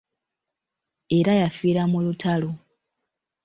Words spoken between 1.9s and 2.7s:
mu lutalo.